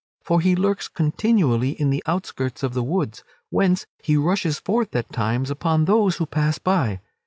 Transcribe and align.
For 0.23 0.41
he 0.41 0.55
lurks 0.55 0.87
continually 0.87 1.79
in 1.79 1.91
the 1.91 2.01
outskirts 2.07 2.63
of 2.63 2.73
the 2.73 2.81
woods, 2.81 3.23
whence 3.51 3.85
he 4.01 4.17
rushes 4.17 4.57
forth 4.57 4.95
at 4.95 5.13
times 5.13 5.51
upon 5.51 5.85
those 5.85 6.15
who 6.15 6.25
pass 6.25 6.57
by. 6.57 7.01